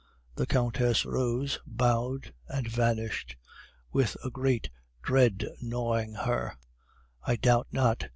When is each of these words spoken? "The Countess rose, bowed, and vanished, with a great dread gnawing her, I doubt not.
"The 0.33 0.47
Countess 0.47 1.05
rose, 1.05 1.59
bowed, 1.67 2.33
and 2.47 2.67
vanished, 2.67 3.35
with 3.91 4.17
a 4.25 4.31
great 4.31 4.71
dread 5.03 5.47
gnawing 5.61 6.15
her, 6.15 6.57
I 7.21 7.35
doubt 7.35 7.67
not. 7.71 8.07